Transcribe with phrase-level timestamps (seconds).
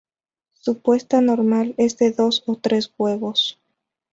[0.53, 3.59] Su puesta normal es de dos o tres huevos.